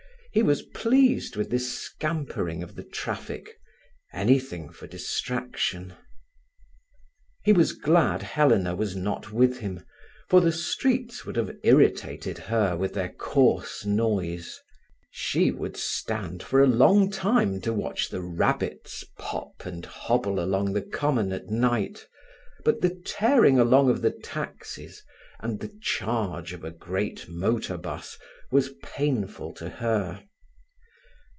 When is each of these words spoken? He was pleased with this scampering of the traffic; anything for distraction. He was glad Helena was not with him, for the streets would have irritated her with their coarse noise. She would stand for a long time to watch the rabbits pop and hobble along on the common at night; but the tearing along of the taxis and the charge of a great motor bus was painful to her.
He 0.33 0.43
was 0.43 0.61
pleased 0.61 1.35
with 1.35 1.49
this 1.49 1.69
scampering 1.77 2.63
of 2.63 2.75
the 2.75 2.85
traffic; 2.85 3.59
anything 4.13 4.69
for 4.69 4.87
distraction. 4.87 5.93
He 7.43 7.51
was 7.51 7.73
glad 7.73 8.21
Helena 8.23 8.73
was 8.73 8.95
not 8.95 9.33
with 9.33 9.57
him, 9.57 9.83
for 10.29 10.39
the 10.39 10.53
streets 10.53 11.25
would 11.25 11.35
have 11.35 11.51
irritated 11.65 12.37
her 12.37 12.77
with 12.77 12.93
their 12.93 13.09
coarse 13.09 13.83
noise. 13.85 14.57
She 15.09 15.51
would 15.51 15.75
stand 15.75 16.41
for 16.43 16.61
a 16.61 16.65
long 16.65 17.11
time 17.11 17.59
to 17.63 17.73
watch 17.73 18.07
the 18.07 18.21
rabbits 18.21 19.03
pop 19.19 19.65
and 19.65 19.85
hobble 19.85 20.39
along 20.39 20.67
on 20.67 20.73
the 20.75 20.81
common 20.81 21.33
at 21.33 21.47
night; 21.49 22.07
but 22.63 22.79
the 22.79 22.95
tearing 23.05 23.59
along 23.59 23.89
of 23.89 24.01
the 24.01 24.11
taxis 24.11 25.03
and 25.41 25.59
the 25.59 25.75
charge 25.81 26.53
of 26.53 26.63
a 26.63 26.71
great 26.71 27.27
motor 27.27 27.75
bus 27.75 28.17
was 28.51 28.69
painful 28.83 29.53
to 29.53 29.69
her. 29.69 30.21